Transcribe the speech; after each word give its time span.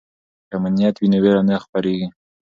که 0.49 0.55
امنیت 0.57 0.95
وي 0.97 1.07
نو 1.11 1.17
ویره 1.23 1.41
نه 1.49 1.55
خپریږي. 1.63 2.07